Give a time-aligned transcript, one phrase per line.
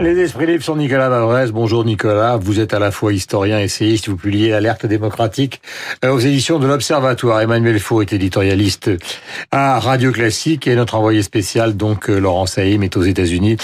[0.00, 1.50] Les esprits libres sont Nicolas Mavrez.
[1.50, 5.60] Bonjour Nicolas, vous êtes à la fois historien, essayiste, vous publiez Alerte démocratique
[6.04, 7.40] euh, aux éditions de l'Observatoire.
[7.40, 8.92] Emmanuel Faux est éditorialiste
[9.50, 13.56] à Radio Classique et notre envoyé spécial, donc euh, Laurent Saïm, est aux États-Unis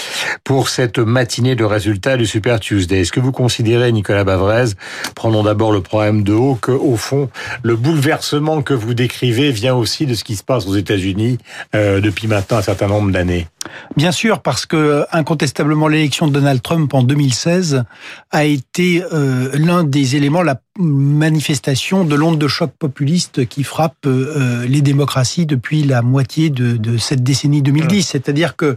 [0.43, 2.99] pour cette matinée de résultats du Super Tuesday.
[2.99, 4.73] Est-ce que vous considérez, Nicolas Bavrez,
[5.15, 7.29] prenons d'abord le problème de haut, qu'au fond,
[7.63, 11.37] le bouleversement que vous décrivez vient aussi de ce qui se passe aux États-Unis
[11.75, 13.47] euh, depuis maintenant un certain nombre d'années?
[13.95, 17.83] Bien sûr, parce que incontestablement l'élection de Donald Trump en 2016
[18.31, 24.05] a été euh, l'un des éléments, la manifestation de l'onde de choc populiste qui frappe
[24.05, 28.03] euh, les démocraties depuis la moitié de, de cette décennie 2010.
[28.03, 28.75] C'est-à-dire que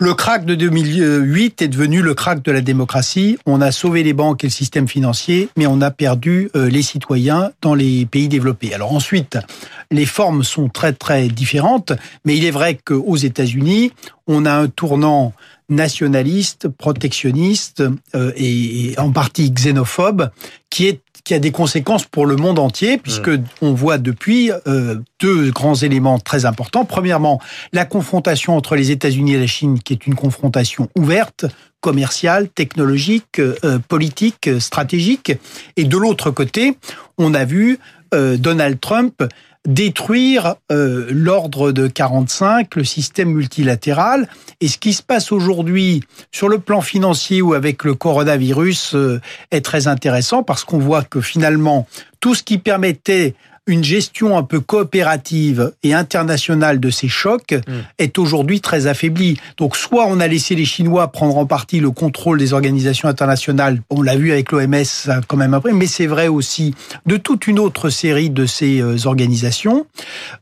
[0.00, 3.38] le crack de 2008 est devenu le crack de la démocratie.
[3.46, 6.82] On a sauvé les banques et le système financier, mais on a perdu euh, les
[6.82, 8.74] citoyens dans les pays développés.
[8.74, 9.38] Alors ensuite,
[9.92, 11.92] les formes sont très très différentes,
[12.24, 13.92] mais il est vrai qu'aux États-Unis,
[14.28, 15.32] on a un tournant
[15.68, 17.82] nationaliste, protectionniste
[18.14, 20.30] euh, et, en partie xénophobe
[20.70, 24.94] qui est qui a des conséquences pour le monde entier, puisque on voit depuis euh,
[25.20, 26.86] deux grands éléments très importants.
[26.86, 27.38] Premièrement,
[27.74, 31.44] la confrontation entre les États-Unis et la Chine, qui est une confrontation ouverte,
[31.82, 35.32] commerciale, technologique, euh, politique, stratégique.
[35.76, 36.78] Et de l'autre côté,
[37.18, 37.78] on a vu
[38.10, 39.22] Donald Trump
[39.66, 44.28] détruire euh, l'ordre de 45, le système multilatéral.
[44.60, 49.20] Et ce qui se passe aujourd'hui sur le plan financier ou avec le coronavirus euh,
[49.50, 51.86] est très intéressant parce qu'on voit que finalement,
[52.20, 53.34] tout ce qui permettait
[53.68, 57.72] une gestion un peu coopérative et internationale de ces chocs mm.
[57.98, 59.38] est aujourd'hui très affaiblie.
[59.58, 63.80] Donc soit on a laissé les Chinois prendre en partie le contrôle des organisations internationales,
[63.90, 64.84] on l'a vu avec l'OMS
[65.28, 66.74] quand même après, mais c'est vrai aussi
[67.06, 69.86] de toute une autre série de ces euh, organisations,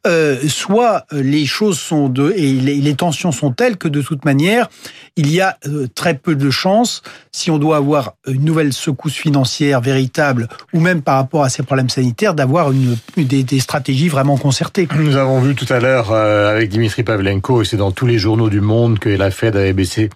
[0.06, 4.68] euh, soit les choses sont de et les, tensions sont telles que de toute manière
[5.16, 9.14] il y a euh, très peu de chances si on doit avoir une nouvelle secousse
[9.14, 14.36] financière véritable ou même par rapport à ces problèmes sanitaires d'avoir une des, stratégies vraiment
[14.36, 14.88] concertées.
[14.98, 18.18] Nous avons vu tout à l'heure euh, avec Dimitri Pavlenko, et c'est dans tous les
[18.18, 20.10] journaux du monde que la Fed avait baissé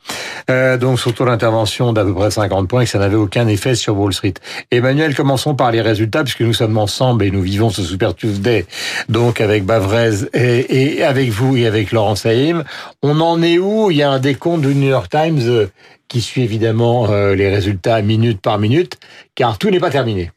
[0.51, 3.75] euh, donc surtout l'intervention d'à peu près 50 points et que ça n'avait aucun effet
[3.75, 4.35] sur Wall Street.
[4.71, 8.67] Emmanuel, commençons par les résultats puisque nous sommes ensemble et nous vivons ce Super Tuesday
[9.09, 12.65] donc avec Bavrez et, et avec vous et avec Laurent Saïm.
[13.03, 13.91] On en est où?
[13.91, 15.67] Il y a un décompte du New York Times euh,
[16.09, 18.99] qui suit évidemment euh, les résultats minute par minute
[19.35, 20.31] car tout n'est pas terminé.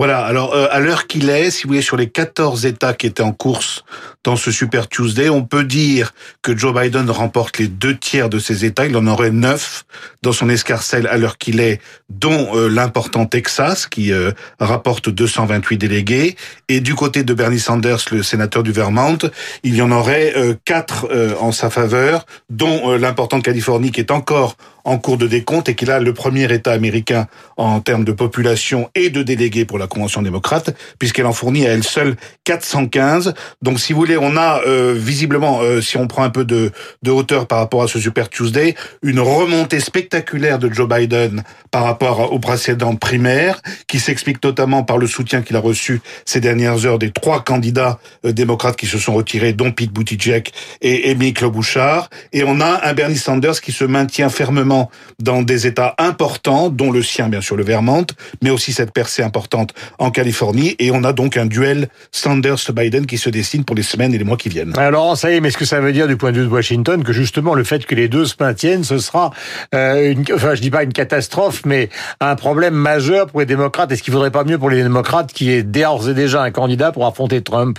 [0.00, 3.06] Voilà, alors euh, à l'heure qu'il est, si vous voulez, sur les 14 États qui
[3.06, 3.84] étaient en course
[4.24, 8.38] dans ce Super Tuesday, on peut dire que Joe Biden remporte les deux tiers de
[8.38, 8.86] ces États.
[8.86, 9.84] Il en aurait neuf
[10.22, 15.76] dans son escarcelle à l'heure qu'il est, dont euh, l'important Texas, qui euh, rapporte 228
[15.76, 16.34] délégués.
[16.70, 19.18] Et du côté de Bernie Sanders, le sénateur du Vermont,
[19.64, 20.34] il y en aurait
[20.64, 21.08] quatre
[21.40, 25.84] en sa faveur, dont l'importante Californie, qui est encore en cours de décompte et qui
[25.84, 29.86] est là le premier État américain en termes de population et de délégués pour la
[29.90, 33.34] Convention démocrate, puisqu'elle en fournit à elle seule 415.
[33.60, 36.72] Donc, si vous voulez, on a euh, visiblement, euh, si on prend un peu de,
[37.06, 42.32] hauteur par rapport à ce Super Tuesday, une remontée spectaculaire de Joe Biden par rapport
[42.32, 46.98] aux précédentes primaires, qui s'explique notamment par le soutien qu'il a reçu ces dernières heures
[46.98, 50.48] des trois candidats euh, démocrates qui se sont retirés, dont Pete Buttigieg
[50.80, 52.08] et Amy Klobuchar.
[52.32, 56.90] Et on a un Bernie Sanders qui se maintient fermement dans des États importants, dont
[56.90, 58.06] le sien, bien sûr, le Vermont,
[58.42, 60.76] mais aussi cette percée importante en Californie.
[60.78, 64.24] Et on a donc un duel Sanders-Biden qui se dessine pour les semaines et les
[64.24, 64.76] mois qui viennent.
[64.78, 66.52] Alors, ça y est, mais est-ce que ça veut dire du point de vue de
[66.52, 69.30] Washington que justement le fait que les deux se maintiennent, ce sera,
[69.74, 71.88] euh, une, enfin, je dis pas une catastrophe, mais
[72.20, 75.50] un problème majeur pour les démocrates Est-ce qu'il faudrait pas mieux pour les démocrates qui
[75.50, 77.78] est d'ores et déjà un candidat pour affronter Trump?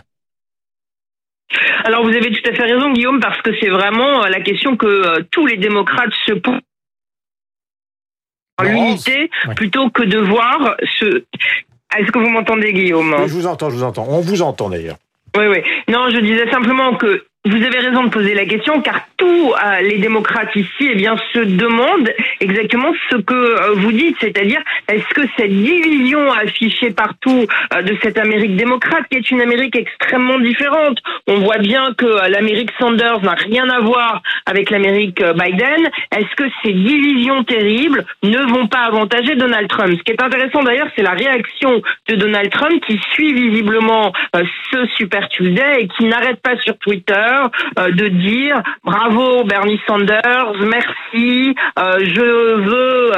[1.83, 4.77] Alors vous avez tout à fait raison Guillaume parce que c'est vraiment euh, la question
[4.77, 6.61] que euh, tous les démocrates se posent
[8.63, 11.23] l'unité plutôt que de voir ce.
[11.97, 14.05] Est-ce que vous m'entendez, Guillaume Je vous entends, je vous entends.
[14.09, 14.97] On vous entend d'ailleurs.
[15.37, 15.61] Oui, oui.
[15.89, 19.81] Non, je disais simplement que vous avez raison de poser la question, car tous euh,
[19.81, 25.07] les démocrates ici, eh bien, se demandent exactement ce que euh, vous dites, c'est-à-dire est-ce
[25.15, 30.37] que cette division affichée partout euh, de cette Amérique démocrate, qui est une Amérique extrêmement
[30.37, 35.89] différente, on voit bien que l'Amérique Sanders n'a rien à voir avec l'Amérique Biden.
[36.15, 39.97] Est-ce que ces divisions terribles ne vont pas avantager Donald Trump?
[39.97, 44.13] Ce qui est intéressant d'ailleurs, c'est la réaction de Donald Trump qui suit visiblement
[44.71, 50.53] ce Super Tuesday et qui n'arrête pas sur Twitter cœur de dire bravo Bernie Sanders,
[50.61, 53.11] merci, je veux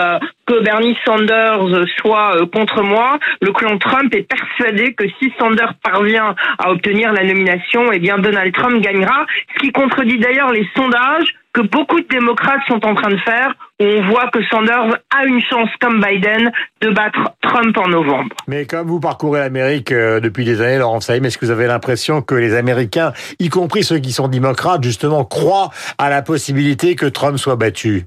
[0.46, 3.18] que Bernie Sanders soit contre moi.
[3.42, 8.18] Le clan Trump est persuadé que si Sanders parvient à obtenir la nomination, eh bien
[8.18, 9.26] Donald Trump gagnera,
[9.56, 13.54] ce qui contredit d'ailleurs les sondages que beaucoup de démocrates sont en train de faire,
[13.80, 16.52] on voit que Sanders a une chance, comme Biden,
[16.82, 18.36] de battre Trump en novembre.
[18.48, 21.68] Mais comme vous parcourez l'Amérique euh, depuis des années, Laurent Saïm, est-ce que vous avez
[21.68, 26.96] l'impression que les Américains, y compris ceux qui sont démocrates, justement, croient à la possibilité
[26.96, 28.04] que Trump soit battu?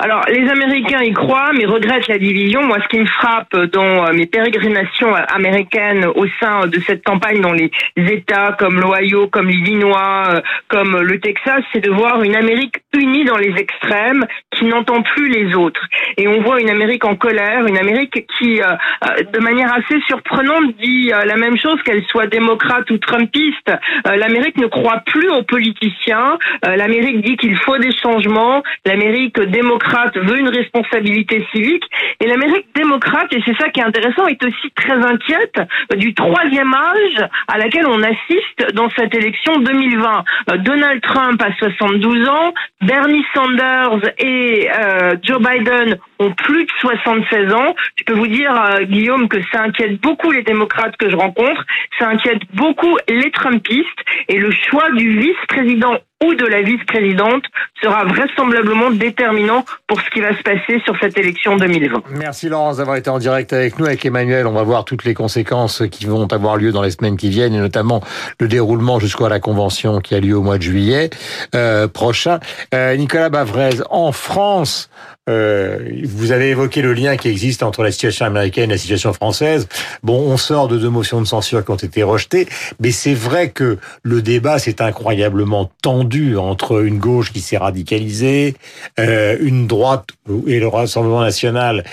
[0.00, 2.62] Alors, les Américains y croient, mais regrettent la division.
[2.62, 7.40] Moi, ce qui me frappe dans euh, mes pérégrinations américaines au sein de cette campagne
[7.40, 12.36] dans les États comme l'Ohio, comme l'Illinois, euh, comme le Texas, c'est de voir une
[12.36, 15.84] Amérique unie dans les extrêmes, qui n'entend plus les autres.
[16.16, 20.76] Et on voit une Amérique en colère, une Amérique qui, euh, de manière assez surprenante,
[20.80, 23.72] dit la même chose, qu'elle soit démocrate ou trumpiste.
[24.04, 26.38] L'Amérique ne croit plus aux politiciens.
[26.62, 28.62] L'Amérique dit qu'il faut des changements.
[28.84, 31.84] L'Amérique démocrate veut une responsabilité civique
[32.20, 35.60] et l'Amérique démocrate, et c'est ça qui est intéressant, est aussi très inquiète
[35.96, 40.24] du troisième âge à laquelle on assiste dans cette élection 2020.
[40.50, 46.70] Euh, Donald Trump a 72 ans, Bernie Sanders et euh, Joe Biden ont plus de
[46.80, 47.74] 76 ans.
[47.96, 51.64] Je peux vous dire, euh, Guillaume, que ça inquiète beaucoup les démocrates que je rencontre,
[51.98, 53.86] ça inquiète beaucoup les Trumpistes,
[54.28, 57.44] et le choix du vice-président ou de la vice-présidente
[57.82, 62.02] sera vraisemblablement déterminant pour ce qui va se passer sur cette élection 2020.
[62.10, 63.86] Merci Laurence d'avoir été en direct avec nous.
[63.86, 67.16] Avec Emmanuel, on va voir toutes les conséquences qui vont avoir lieu dans les semaines
[67.16, 68.02] qui viennent et notamment
[68.40, 71.10] le déroulement jusqu'à la convention qui a lieu au mois de juillet
[71.54, 72.40] euh, prochain.
[72.74, 74.90] Euh, Nicolas Bavrez, en France,
[75.28, 79.12] euh, vous avez évoqué le lien qui existe entre la situation américaine et la situation
[79.12, 79.68] française.
[80.02, 82.48] Bon, on sort de deux motions de censure qui ont été rejetées,
[82.80, 88.54] mais c'est vrai que le débat s'est incroyablement tendu entre une gauche qui s'est radicalisée,
[88.98, 90.08] euh, une droite
[90.46, 91.84] et le Rassemblement national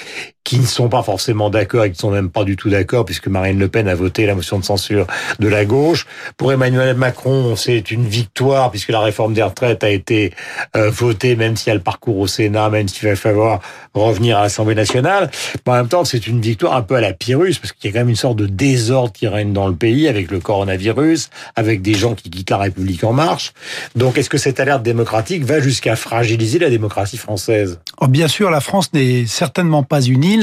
[0.46, 3.04] qui ne sont pas forcément d'accord et qui ne sont même pas du tout d'accord,
[3.04, 5.08] puisque Marine Le Pen a voté la motion de censure
[5.40, 6.06] de la gauche.
[6.38, 10.32] Pour Emmanuel Macron, c'est une victoire, puisque la réforme des retraites a été
[10.78, 13.60] euh, votée, même si elle parcourt au Sénat, même s'il va falloir
[13.96, 15.32] revenir à l'Assemblée nationale.
[15.66, 17.94] Mais en même temps, c'est une victoire un peu à la Pyrrhus, parce qu'il y
[17.94, 21.32] a quand même une sorte de désordre qui règne dans le pays, avec le coronavirus,
[21.56, 23.52] avec des gens qui quittent la République en marche.
[23.96, 27.80] Donc, est-ce que cette alerte démocratique va jusqu'à fragiliser la démocratie française?
[28.02, 30.40] Bien sûr, la France n'est certainement pas unie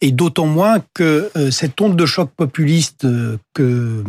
[0.00, 4.02] et d'autant moins que euh, cette onde de choc populiste euh, que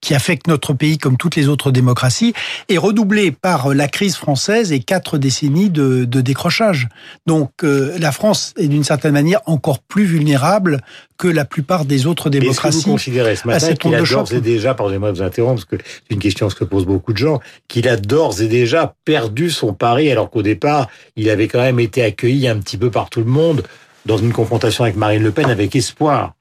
[0.00, 2.32] qui affecte notre pays comme toutes les autres démocraties,
[2.68, 6.88] est redoublée par la crise française et quatre décennies de, décrochage.
[7.26, 10.80] Donc euh, la France est d'une certaine manière encore plus vulnérable
[11.18, 12.78] que la plupart des autres démocraties.
[12.78, 15.64] Est-ce que vous considérez ce matin qu'il a d'ores et déjà, pardonnez-moi de vous interrompre,
[15.66, 18.94] parce que c'est une question que posent beaucoup de gens, qu'il a d'ores et déjà
[19.04, 22.90] perdu son pari, alors qu'au départ, il avait quand même été accueilli un petit peu
[22.90, 23.62] par tout le monde
[24.06, 26.32] dans une confrontation avec Marine Le Pen avec espoir.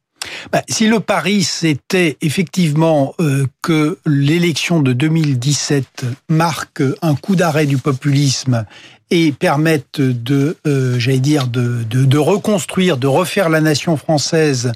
[0.52, 7.66] Bah, si le pari c'était effectivement euh, que l'élection de 2017 marque un coup d'arrêt
[7.66, 8.66] du populisme
[9.12, 14.72] et permette de, euh, j'allais dire, de, de, de, reconstruire, de refaire la nation française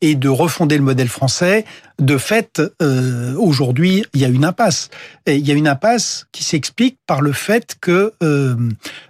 [0.00, 1.64] et de refonder le modèle français,
[1.98, 4.90] de fait, euh, aujourd'hui, il y a une impasse.
[5.24, 8.54] Et il y a une impasse qui s'explique par le fait que euh,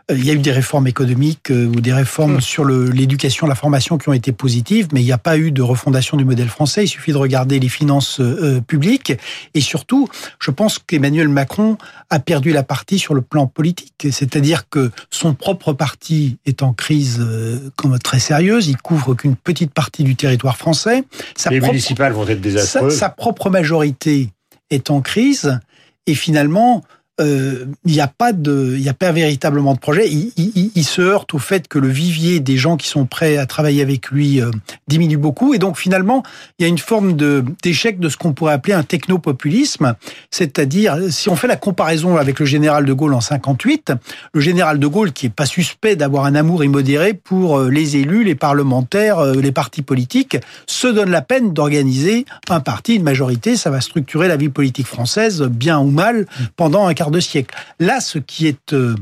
[0.08, 2.40] il y a eu des réformes économiques ou des réformes mmh.
[2.42, 5.62] sur l'éducation, la formation qui ont été positives, mais il n'y a pas eu de
[5.62, 6.84] refondation du modèle français.
[6.84, 8.20] Il suffit de regarder les finances
[8.68, 9.14] publiques.
[9.54, 11.76] Et surtout, je pense qu'Emmanuel Macron
[12.10, 14.06] a perdu la partie sur le plan politique.
[14.12, 17.70] C'est-à-dire que son propre parti est en crise euh,
[18.02, 18.68] très sérieuse.
[18.68, 21.04] Il couvre qu'une petite partie du territoire français.
[21.50, 24.30] les municipales vont être désastreuses sa, propre majorité
[24.70, 25.58] est en crise
[26.06, 26.82] et finalement,
[27.18, 30.08] il n'y a pas de, il a pas véritablement de projet.
[30.08, 33.82] Il, se heurte au fait que le vivier des gens qui sont prêts à travailler
[33.82, 34.50] avec lui euh,
[34.86, 36.22] diminue beaucoup, et donc finalement,
[36.58, 39.94] il y a une forme de d'échec de ce qu'on pourrait appeler un technopopulisme,
[40.30, 43.92] c'est-à-dire si on fait la comparaison avec le général de Gaulle en 58,
[44.32, 47.96] le général de Gaulle qui est pas suspect d'avoir un amour immodéré pour euh, les
[47.96, 53.56] élus, les parlementaires, les partis politiques, se donne la peine d'organiser un parti, une majorité,
[53.56, 57.54] ça va structurer la vie politique française bien ou mal pendant un quart de siècle.
[57.78, 58.94] Là, ce qui est, euh,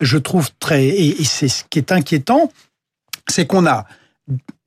[0.00, 2.50] je trouve très, et, c'est ce qui est inquiétant,
[3.28, 3.86] c'est qu'on a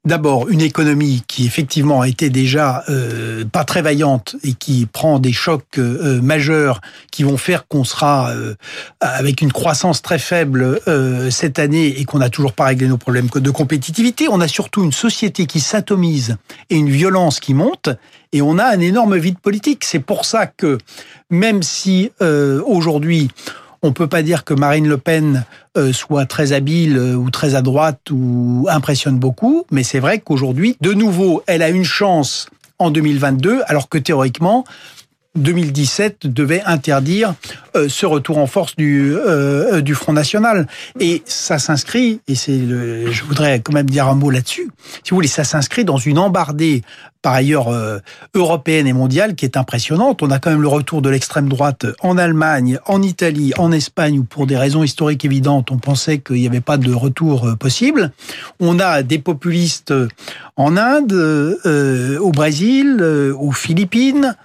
[0.06, 5.34] d'abord une économie qui effectivement était déjà euh, pas très vaillante et qui prend des
[5.34, 6.80] chocs euh, majeurs
[7.12, 8.56] qui vont faire qu'on sera euh,
[9.02, 12.98] avec une croissance très faible euh, cette année et qu'on n'a toujours pas réglé nos
[12.98, 14.28] problèmes de compétitivité.
[14.30, 16.38] On a surtout une société qui s'atomise
[16.70, 17.90] et une violence qui monte
[18.32, 19.84] et on a un énorme vide politique.
[19.84, 20.78] C'est pour ça que
[21.30, 23.30] même si euh, aujourd'hui
[23.82, 25.46] on peut pas dire que Marine Le Pen
[25.78, 30.20] euh, soit très habile euh, ou très à droite ou impressionne beaucoup, mais c'est vrai
[30.20, 34.64] qu'aujourd'hui, de nouveau, elle a une chance en 2022, alors que théoriquement,
[35.36, 37.36] 2017 devait interdire
[37.76, 40.68] euh, ce retour en force du euh, du Front National.
[41.00, 44.70] Et ça s'inscrit et c'est le je voudrais quand même dire un mot là-dessus.
[45.04, 46.82] Si vous voulez ça s'inscrit dans une embardée
[47.22, 48.00] par ailleurs euh,
[48.34, 50.24] européenne et mondiale qui est impressionnante.
[50.24, 54.20] On a quand même le retour de l'extrême droite en Allemagne en Italie en Espagne
[54.20, 57.56] où pour des raisons historiques évidentes on pensait qu'il n'y avait pas de retour euh,
[57.56, 58.12] possible.
[58.60, 59.94] On a des populistes
[60.56, 64.36] en Inde euh, au Brésil euh, aux Philippines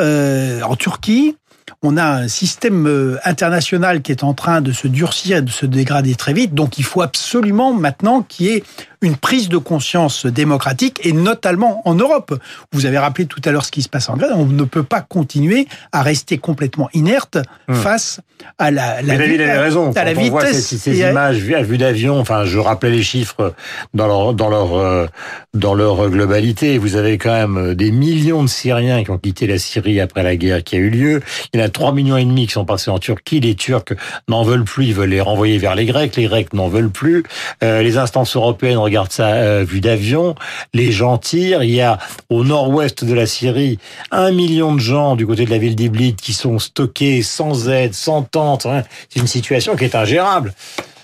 [0.00, 1.36] euh, en Turquie,
[1.82, 5.50] on a un système euh, international qui est en train de se durcir et de
[5.50, 6.54] se dégrader très vite.
[6.54, 8.64] Donc il faut absolument maintenant qu'il y ait
[9.02, 12.38] une prise de conscience démocratique et notamment en Europe.
[12.72, 14.32] Vous avez rappelé tout à l'heure ce qui se passe en Grèce.
[14.34, 17.76] On ne peut pas continuer à rester complètement inerte Hum.
[17.76, 18.20] face
[18.58, 19.92] à la, la, David avait raison.
[19.92, 23.54] à la on voit ces, images vues à vue d'avion, enfin, je rappelais les chiffres
[23.94, 25.06] dans leur dans leur euh,
[25.54, 26.78] dans leur globalité.
[26.78, 30.36] Vous avez quand même des millions de Syriens qui ont quitté la Syrie après la
[30.36, 31.22] guerre qui a eu lieu.
[31.52, 33.40] Il y en a 3 millions et demi qui sont passés en Turquie.
[33.40, 33.94] Les Turcs
[34.28, 36.16] n'en veulent plus, ils veulent les renvoyer vers les Grecs.
[36.16, 37.22] Les Grecs n'en veulent plus.
[37.62, 40.34] Euh, les instances européennes regardent ça euh, vue d'avion.
[40.74, 41.62] Les gens tirent.
[41.62, 43.78] Il y a au nord-ouest de la Syrie
[44.10, 47.94] un million de gens du côté de la ville d'Iblis qui sont stockés sans aide,
[47.94, 48.66] sans tente.
[48.66, 48.82] hein.
[49.08, 50.52] C'est une situation qui est ingérable.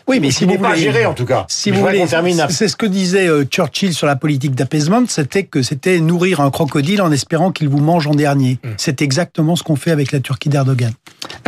[0.07, 1.45] Oui, mais si vous pas voulez, gérée en tout cas.
[1.49, 2.05] Si vous voulez,
[2.49, 6.51] c'est ce que disait euh, Churchill sur la politique d'apaisement, c'était que c'était nourrir un
[6.51, 8.59] crocodile en espérant qu'il vous mange en dernier.
[8.65, 8.69] Mm.
[8.79, 10.93] C'est exactement ce qu'on fait avec la Turquie d'Erdogan.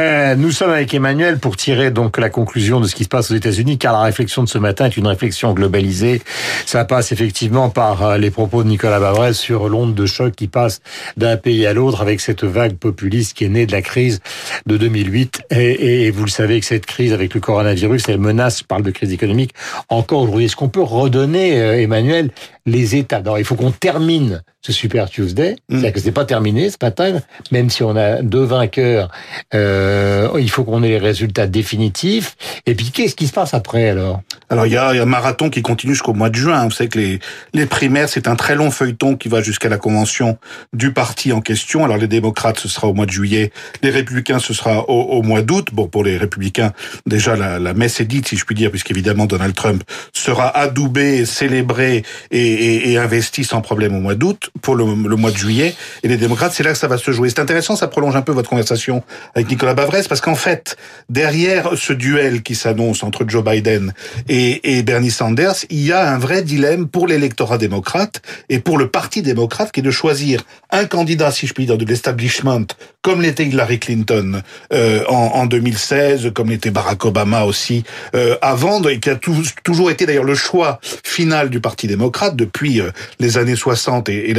[0.01, 3.31] Euh, nous sommes avec Emmanuel pour tirer donc la conclusion de ce qui se passe
[3.31, 6.23] aux États-Unis, car la réflexion de ce matin est une réflexion globalisée.
[6.65, 10.49] Ça passe effectivement par euh, les propos de Nicolas Bavrez sur l'onde de choc qui
[10.49, 10.81] passe
[11.19, 14.21] d'un pays à l'autre avec cette vague populiste qui est née de la crise
[14.65, 15.43] de 2008.
[15.51, 18.83] Et, et- vous le savez que cette crise avec le coronavirus, elle menace, je parle
[18.83, 19.53] de crise économique,
[19.91, 20.47] encore aujourd'hui.
[20.47, 22.31] Est-ce qu'on peut redonner, euh, Emmanuel,
[22.71, 25.57] les étapes Alors, il faut qu'on termine ce Super Tuesday.
[25.69, 29.11] C'est-à-dire que c'est pas terminé ce matin, même si on a deux vainqueurs,
[29.55, 32.37] euh, il faut qu'on ait les résultats définitifs.
[32.67, 34.21] Et puis, qu'est-ce qui se passe après alors?
[34.51, 36.65] Alors il y a, il y a un marathon qui continue jusqu'au mois de juin.
[36.65, 37.21] Vous savez que les,
[37.55, 40.39] les primaires, c'est un très long feuilleton qui va jusqu'à la convention
[40.73, 41.85] du parti en question.
[41.85, 43.53] Alors les démocrates, ce sera au mois de juillet.
[43.83, 45.69] Les républicains, ce sera au, au mois d'août.
[45.73, 46.73] Bon, pour les républicains,
[47.07, 51.25] déjà la, la messe est dite, si je puis dire, puisqu'évidemment Donald Trump sera adoubé,
[51.25, 55.37] célébré et, et, et investi sans problème au mois d'août pour le, le mois de
[55.37, 55.75] juillet.
[56.03, 57.29] Et les démocrates, c'est là que ça va se jouer.
[57.31, 59.03] C'est intéressant, ça prolonge un peu votre conversation
[59.35, 60.77] avec Nicolas Bavrez, parce qu'en fait,
[61.09, 63.93] derrière ce duel qui s'annonce entre Joe Biden
[64.29, 68.79] et, et Bernie Sanders, il y a un vrai dilemme pour l'électorat démocrate et pour
[68.79, 72.67] le parti démocrate qui est de choisir un candidat, si je puis dire, de l'establishment,
[73.03, 78.83] comme l'était Hillary Clinton euh, en, en 2016, comme l'était Barack Obama aussi euh, avant,
[78.85, 82.91] et qui a tou- toujours été d'ailleurs le choix final du parti démocrate depuis euh,
[83.19, 84.35] les années 60 et,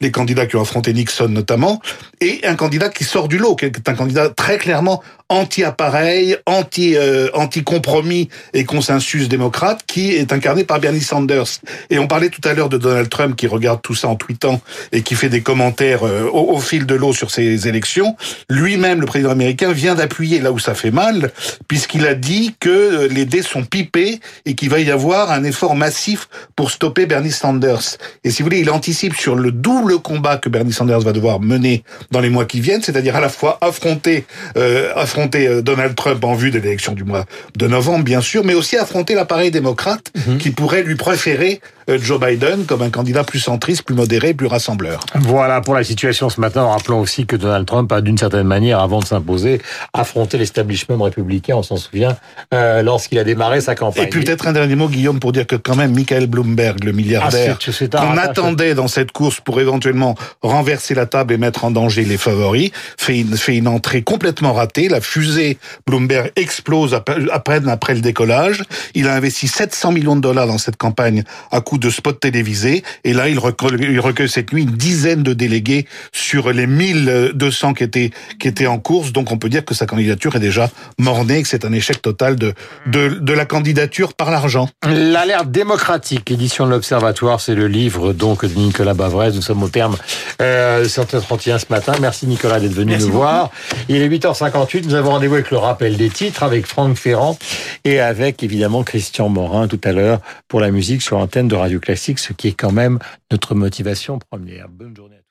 [0.00, 1.80] les candidats qui ont affronté Nixon notamment,
[2.20, 6.94] et un candidat qui sort du lot, qui est un candidat très clairement anti-appareil, anti,
[6.96, 11.60] euh, anti-compromis et consensus démocrate, qui est incarné par Bernie Sanders.
[11.88, 14.60] Et on parlait tout à l'heure de Donald Trump qui regarde tout ça en tweetant
[14.92, 18.14] et qui fait des commentaires euh, au, fil de l'eau sur ces élections.
[18.50, 21.32] Lui-même, le président américain, vient d'appuyer là où ça fait mal,
[21.66, 25.44] puisqu'il a dit que euh, les dés sont pipés et qu'il va y avoir un
[25.44, 27.96] effort massif pour stopper Bernie Sanders.
[28.22, 31.40] Et si vous voulez, il anticipe sur le double combat que Bernie Sanders va devoir
[31.40, 34.26] mener dans les mois qui viennent, c'est-à-dire à la fois affronter,
[34.58, 37.24] euh, affronter euh, Donald Trump en vue de l'élection du mois
[37.56, 42.20] de novembre, bien sûr, mais aussi affronter l'appareil démocrate qui pourrait lui préférer euh, Joe
[42.20, 45.00] Biden comme un candidat plus centriste, plus modéré, plus rassembleur.
[45.16, 46.64] Voilà pour la situation ce matin.
[46.64, 49.60] Rappelons aussi que Donald Trump a d'une certaine manière, avant de s'imposer,
[49.92, 52.16] affronté l'establishment républicain, on s'en souvient,
[52.54, 54.04] euh, lorsqu'il a démarré sa campagne.
[54.04, 56.92] Et puis peut-être un dernier mot, Guillaume, pour dire que quand même Michael Bloomberg, le
[56.92, 57.58] milliardaire,
[57.94, 62.04] Ah, qu'on attendait dans cette course pour éventuellement renverser la table et mettre en danger
[62.04, 64.88] les favoris, fait une, fait une entrée complètement ratée.
[64.88, 68.62] La fusée Bloomberg explose à pe- à peine après le décollage.
[68.94, 72.82] Il a investi 700 millions de dollars dans cette campagne à coup de spots télévisés.
[73.04, 77.74] Et là, il recueille, il recueille cette nuit une dizaine de délégués sur les 1200
[77.74, 79.12] qui étaient, qui étaient en course.
[79.12, 82.36] Donc on peut dire que sa candidature est déjà mornée, que c'est un échec total
[82.36, 82.54] de,
[82.86, 84.68] de, de la candidature par l'argent.
[84.86, 89.32] L'alerte démocratique, édition de l'Observatoire, c'est le livre donc de Nicolas Bavrez.
[89.32, 89.96] Nous sommes au terme
[90.40, 91.92] euh, 7h31 ce matin.
[92.00, 93.50] Merci Nicolas d'être venu nous voir.
[93.88, 94.88] Il est 8h58.
[94.92, 97.38] Nous avons rendez-vous avec le rappel des titres, avec Franck Ferrand
[97.84, 101.80] et avec évidemment Christian Morin tout à l'heure pour la musique sur l'antenne de Radio
[101.80, 102.98] Classique, ce qui est quand même
[103.30, 104.68] notre motivation première.
[104.68, 105.21] Bonne journée.